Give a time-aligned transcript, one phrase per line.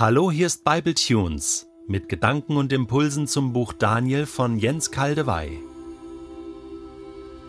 [0.00, 5.58] Hallo, hier ist Bible Tunes mit Gedanken und Impulsen zum Buch Daniel von Jens Kaldewey.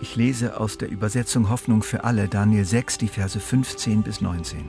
[0.00, 4.64] Ich lese aus der Übersetzung Hoffnung für alle Daniel 6, die Verse 15 bis 19.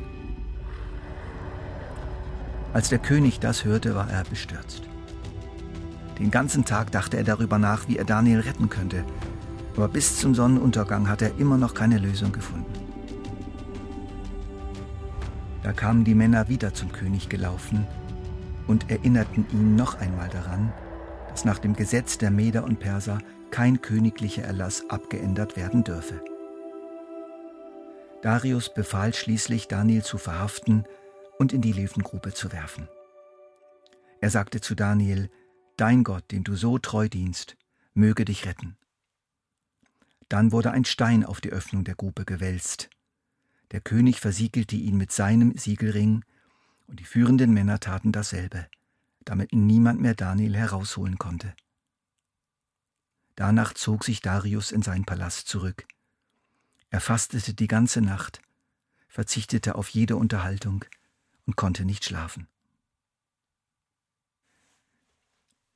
[2.73, 4.83] Als der König das hörte, war er bestürzt.
[6.19, 9.05] Den ganzen Tag dachte er darüber nach, wie er Daniel retten könnte,
[9.77, 12.80] aber bis zum Sonnenuntergang hat er immer noch keine Lösung gefunden.
[15.63, 17.85] Da kamen die Männer wieder zum König gelaufen
[18.67, 20.73] und erinnerten ihn noch einmal daran,
[21.29, 23.19] dass nach dem Gesetz der Meder und Perser
[23.51, 26.23] kein königlicher Erlass abgeändert werden dürfe.
[28.21, 30.85] Darius befahl schließlich, Daniel zu verhaften
[31.37, 32.87] und in die Löwengrube zu werfen.
[34.19, 35.29] Er sagte zu Daniel,
[35.77, 37.57] Dein Gott, dem du so treu dienst,
[37.93, 38.77] möge dich retten.
[40.29, 42.89] Dann wurde ein Stein auf die Öffnung der Grube gewälzt,
[43.71, 46.23] der König versiegelte ihn mit seinem Siegelring,
[46.87, 48.67] und die führenden Männer taten dasselbe,
[49.23, 51.55] damit niemand mehr Daniel herausholen konnte.
[53.35, 55.87] Danach zog sich Darius in seinen Palast zurück.
[56.89, 58.41] Er fastete die ganze Nacht,
[59.07, 60.83] verzichtete auf jede Unterhaltung
[61.45, 62.47] und konnte nicht schlafen.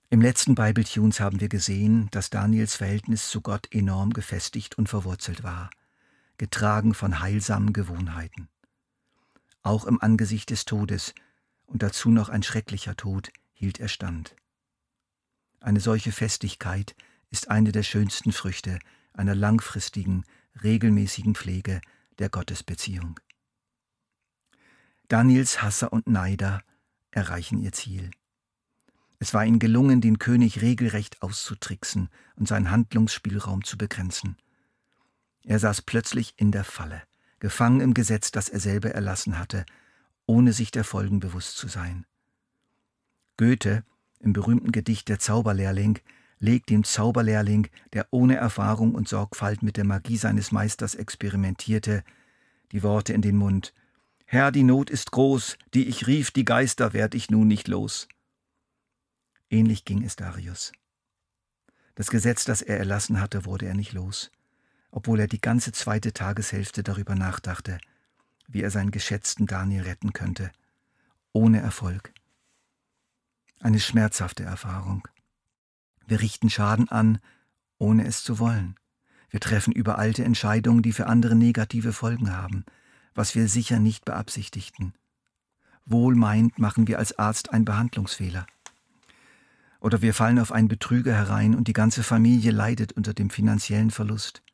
[0.10, 4.90] Im letzten Bible Tunes haben wir gesehen, dass Daniels Verhältnis zu Gott enorm gefestigt und
[4.90, 5.70] verwurzelt war–
[6.38, 8.50] getragen von heilsamen Gewohnheiten.
[9.62, 11.14] Auch im Angesicht des Todes
[11.66, 14.36] und dazu noch ein schrecklicher Tod hielt er stand.
[15.60, 16.96] Eine solche Festigkeit
[17.32, 18.80] ist eine der schönsten Früchte
[19.14, 20.24] einer langfristigen,
[20.64, 21.82] regelmäßigen Pflege
[22.20, 23.20] der Gottesbeziehung.
[25.08, 26.62] Daniels Hasser und Neider
[27.12, 28.12] erreichen ihr Ziel.
[29.20, 34.38] Es war ihnen gelungen, den König regelrecht auszutricksen und seinen Handlungsspielraum zu begrenzen.
[35.46, 37.04] Er saß plötzlich in der Falle,
[37.40, 39.66] gefangen im Gesetz, das er selber erlassen hatte,
[40.26, 42.06] ohne sich der Folgen bewusst zu sein.
[43.38, 43.84] Goethe,
[44.20, 46.00] im berühmten Gedicht Der Zauberlehrling,
[46.40, 52.04] legt dem Zauberlehrling, der ohne Erfahrung und Sorgfalt mit der Magie seines Meisters experimentierte,
[52.72, 53.74] die Worte in den Mund
[54.28, 58.08] Herr, die Not ist groß, die ich rief, die Geister werd ich nun nicht los.
[59.52, 60.72] Ähnlich ging es Darius.
[61.94, 64.32] Das Gesetz, das er erlassen hatte, wurde er nicht los
[64.96, 67.80] obwohl er die ganze zweite Tageshälfte darüber nachdachte,
[68.48, 70.52] wie er seinen geschätzten Daniel retten könnte,
[71.34, 72.14] ohne Erfolg.
[73.60, 75.06] Eine schmerzhafte Erfahrung.
[76.08, 77.20] Wir richten Schaden an,
[77.78, 78.76] ohne es zu wollen.
[79.30, 82.64] Wir treffen überalte Entscheidungen, die für andere negative Folgen haben,
[83.14, 84.94] was wir sicher nicht beabsichtigten.
[85.86, 88.48] Wohlmeint machen wir als Arzt einen Behandlungsfehler.
[89.82, 93.92] Oder wir fallen auf einen Betrüger herein und die ganze Familie leidet unter dem finanziellen
[93.92, 94.45] Verlust.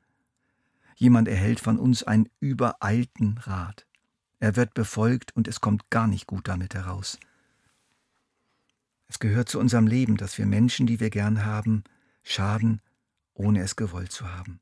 [1.02, 3.88] Jemand erhält von uns einen übereilten Rat.
[4.40, 7.20] Er wird befolgt und es kommt gar nicht gut damit heraus.
[9.08, 11.84] Es gehört zu unserem Leben, dass wir Menschen, die wir gern haben,
[12.22, 12.84] schaden,
[13.34, 14.60] ohne es gewollt zu haben.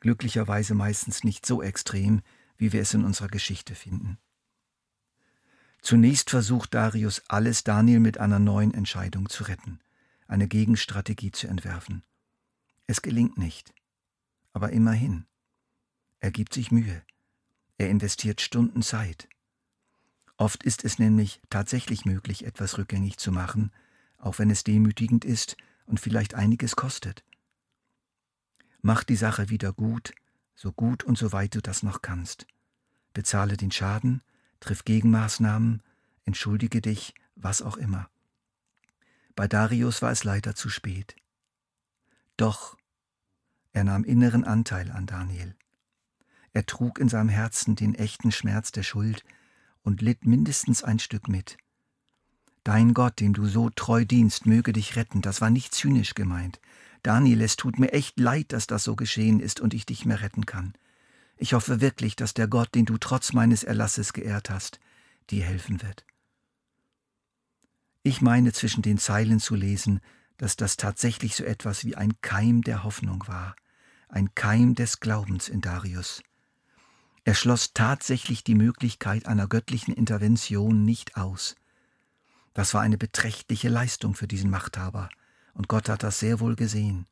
[0.00, 2.22] Glücklicherweise meistens nicht so extrem,
[2.56, 4.18] wie wir es in unserer Geschichte finden.
[5.82, 9.78] Zunächst versucht Darius alles, Daniel mit einer neuen Entscheidung zu retten,
[10.26, 12.02] eine Gegenstrategie zu entwerfen.
[12.88, 13.72] Es gelingt nicht,
[14.52, 15.26] aber immerhin.
[16.24, 17.02] Er gibt sich Mühe.
[17.76, 19.28] Er investiert Stunden Zeit.
[20.38, 23.72] Oft ist es nämlich tatsächlich möglich, etwas rückgängig zu machen,
[24.16, 27.24] auch wenn es demütigend ist und vielleicht einiges kostet.
[28.80, 30.14] Mach die Sache wieder gut,
[30.54, 32.46] so gut und so weit du das noch kannst.
[33.12, 34.22] Bezahle den Schaden,
[34.60, 35.82] triff Gegenmaßnahmen,
[36.24, 38.08] entschuldige dich, was auch immer.
[39.36, 41.16] Bei Darius war es leider zu spät.
[42.38, 42.78] Doch
[43.72, 45.54] er nahm inneren Anteil an Daniel.
[46.54, 49.24] Er trug in seinem Herzen den echten Schmerz der Schuld
[49.82, 51.58] und litt mindestens ein Stück mit.
[52.62, 55.20] Dein Gott, dem du so treu dienst, möge dich retten.
[55.20, 56.60] Das war nicht zynisch gemeint.
[57.02, 60.22] Daniel, es tut mir echt leid, dass das so geschehen ist und ich dich mehr
[60.22, 60.72] retten kann.
[61.36, 64.80] Ich hoffe wirklich, dass der Gott, den du trotz meines Erlasses geehrt hast,
[65.30, 66.06] dir helfen wird.
[68.04, 70.00] Ich meine zwischen den Zeilen zu lesen,
[70.36, 73.56] dass das tatsächlich so etwas wie ein Keim der Hoffnung war,
[74.08, 76.22] ein Keim des Glaubens in Darius.
[77.24, 81.56] Er schloss tatsächlich die Möglichkeit einer göttlichen Intervention nicht aus.
[82.52, 85.08] Das war eine beträchtliche Leistung für diesen Machthaber,
[85.54, 87.06] und Gott hat das sehr wohl gesehen.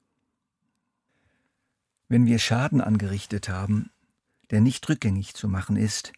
[2.09, 3.91] Wenn wir Schaden angerichtet haben,
[4.50, 6.12] der nicht rückgängig zu machen ist,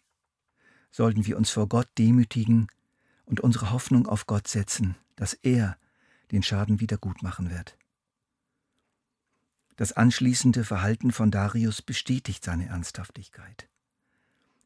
[0.91, 2.67] sollten wir uns vor Gott demütigen
[3.25, 5.77] und unsere Hoffnung auf Gott setzen, dass er
[6.31, 7.77] den Schaden wieder gut machen wird.
[9.77, 13.69] Das anschließende Verhalten von Darius bestätigt seine Ernsthaftigkeit.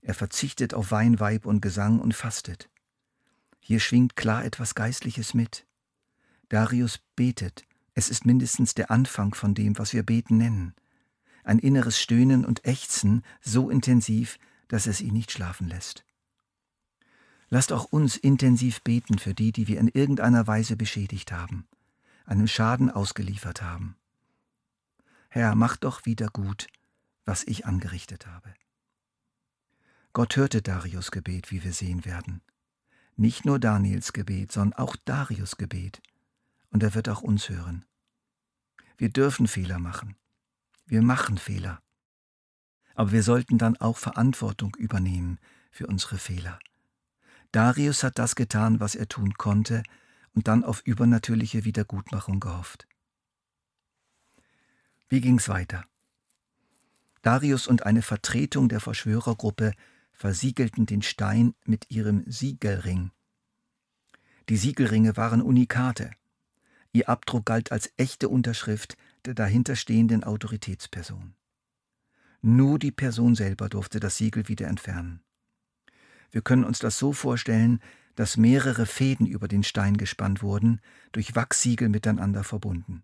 [0.01, 2.69] Er verzichtet auf Wein, Weib und Gesang und fastet.
[3.59, 5.65] Hier schwingt klar etwas Geistliches mit.
[6.47, 7.65] Darius betet.
[7.93, 10.73] Es ist mindestens der Anfang von dem, was wir beten nennen.
[11.43, 16.05] Ein inneres Stöhnen und Ächzen so intensiv, dass es ihn nicht schlafen lässt.
[17.49, 21.67] Lasst auch uns intensiv beten für die, die wir in irgendeiner Weise beschädigt haben,
[22.25, 23.95] einem Schaden ausgeliefert haben.
[25.29, 26.67] Herr, mach doch wieder gut,
[27.25, 28.53] was ich angerichtet habe.
[30.19, 32.41] Gott hörte Darius Gebet, wie wir sehen werden.
[33.15, 36.01] Nicht nur Daniels Gebet, sondern auch Darius Gebet.
[36.71, 37.85] Und er wird auch uns hören.
[38.97, 40.17] Wir dürfen Fehler machen.
[40.85, 41.81] Wir machen Fehler.
[42.95, 45.39] Aber wir sollten dann auch Verantwortung übernehmen
[45.71, 46.59] für unsere Fehler.
[47.53, 49.83] Darius hat das getan, was er tun konnte,
[50.33, 52.89] und dann auf übernatürliche Wiedergutmachung gehofft.
[55.07, 55.85] Wie ging's weiter?
[57.21, 59.71] Darius und eine Vertretung der Verschwörergruppe
[60.19, 63.11] versiegelten den Stein mit ihrem Siegelring.
[64.49, 66.11] Die Siegelringe waren Unikate.
[66.91, 71.35] Ihr Abdruck galt als echte Unterschrift der dahinterstehenden Autoritätsperson.
[72.41, 75.21] Nur die Person selber durfte das Siegel wieder entfernen.
[76.31, 77.79] Wir können uns das so vorstellen,
[78.15, 80.81] dass mehrere Fäden über den Stein gespannt wurden,
[81.13, 83.03] durch Wachssiegel miteinander verbunden.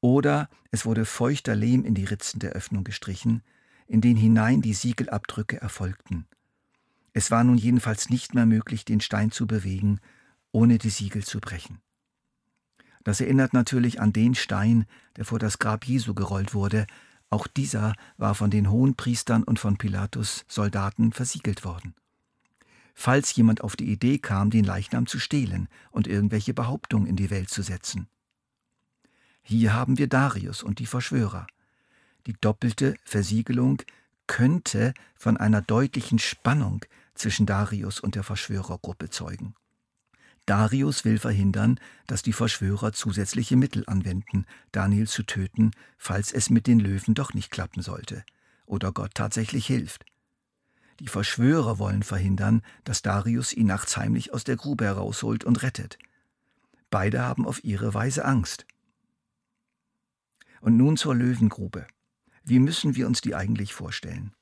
[0.00, 3.42] Oder es wurde feuchter Lehm in die Ritzen der Öffnung gestrichen,
[3.90, 6.26] in den hinein die Siegelabdrücke erfolgten.
[7.12, 10.00] Es war nun jedenfalls nicht mehr möglich, den Stein zu bewegen,
[10.52, 11.80] ohne die Siegel zu brechen.
[13.04, 16.86] Das erinnert natürlich an den Stein, der vor das Grab Jesu gerollt wurde.
[17.28, 21.94] Auch dieser war von den Hohenpriestern und von Pilatus Soldaten versiegelt worden
[23.00, 27.30] falls jemand auf die Idee kam, den Leichnam zu stehlen und irgendwelche Behauptungen in die
[27.30, 28.08] Welt zu setzen.
[29.42, 31.46] Hier haben wir Darius und die Verschwörer.
[32.26, 33.82] Die doppelte Versiegelung
[34.26, 36.84] könnte von einer deutlichen Spannung
[37.14, 39.54] zwischen Darius und der Verschwörergruppe zeugen.
[40.46, 46.66] Darius will verhindern, dass die Verschwörer zusätzliche Mittel anwenden, Daniel zu töten, falls es mit
[46.66, 48.24] den Löwen doch nicht klappen sollte
[48.70, 50.04] oder Gott tatsächlich hilft.
[51.00, 55.98] Die Verschwörer wollen verhindern, dass Darius ihn nachts heimlich aus der Grube herausholt und rettet.
[56.90, 58.66] Beide haben auf ihre Weise Angst.
[60.60, 61.86] Und nun zur Löwengrube.
[62.50, 64.32] Wie müssen wir uns die eigentlich vorstellen?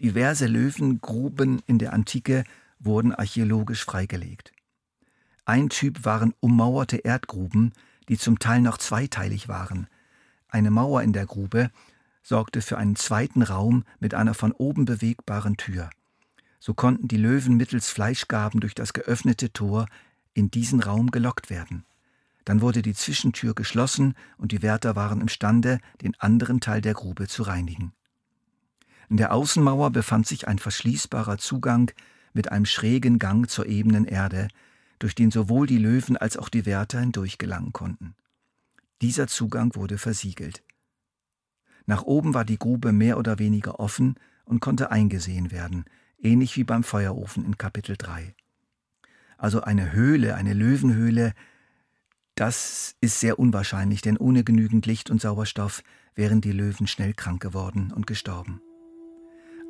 [0.00, 2.42] Diverse Löwengruben in der Antike
[2.80, 4.52] wurden archäologisch freigelegt.
[5.44, 7.72] Ein Typ waren ummauerte Erdgruben,
[8.08, 9.86] die zum Teil noch zweiteilig waren.
[10.48, 11.70] Eine Mauer in der Grube
[12.24, 15.90] sorgte für einen zweiten Raum mit einer von oben bewegbaren Tür.
[16.58, 19.86] So konnten die Löwen mittels Fleischgaben durch das geöffnete Tor
[20.32, 21.84] in diesen Raum gelockt werden.
[22.44, 27.26] Dann wurde die Zwischentür geschlossen und die Wärter waren imstande, den anderen Teil der Grube
[27.26, 27.92] zu reinigen.
[29.08, 31.90] In der Außenmauer befand sich ein verschließbarer Zugang
[32.32, 34.48] mit einem schrägen Gang zur ebenen Erde,
[34.98, 38.14] durch den sowohl die Löwen als auch die Wärter hindurchgelangen konnten.
[39.02, 40.62] Dieser Zugang wurde versiegelt.
[41.86, 44.14] Nach oben war die Grube mehr oder weniger offen
[44.44, 45.84] und konnte eingesehen werden,
[46.18, 48.34] ähnlich wie beim Feuerofen in Kapitel 3.
[49.36, 51.34] Also eine Höhle, eine Löwenhöhle,
[52.34, 55.82] das ist sehr unwahrscheinlich, denn ohne genügend Licht und Sauerstoff
[56.14, 58.60] wären die Löwen schnell krank geworden und gestorben.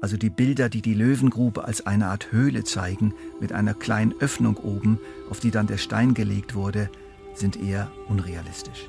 [0.00, 4.56] Also die Bilder, die die Löwengrube als eine Art Höhle zeigen, mit einer kleinen Öffnung
[4.58, 4.98] oben,
[5.30, 6.90] auf die dann der Stein gelegt wurde,
[7.34, 8.88] sind eher unrealistisch.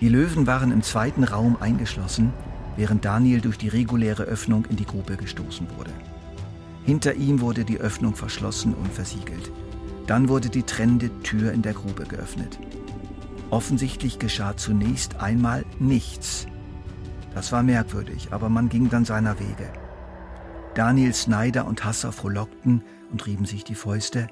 [0.00, 2.32] Die Löwen waren im zweiten Raum eingeschlossen,
[2.76, 5.92] während Daniel durch die reguläre Öffnung in die Grube gestoßen wurde.
[6.84, 9.52] Hinter ihm wurde die Öffnung verschlossen und versiegelt.
[10.06, 12.58] Dann wurde die trennende Tür in der Grube geöffnet.
[13.50, 16.46] Offensichtlich geschah zunächst einmal nichts.
[17.34, 19.72] Das war merkwürdig, aber man ging dann seiner Wege.
[20.74, 24.28] Daniels Neider und Hasser frohlockten und rieben sich die Fäuste.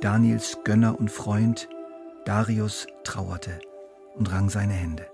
[0.00, 1.68] Daniels Gönner und Freund
[2.28, 3.58] Darius trauerte
[4.14, 5.06] und rang seine Hände.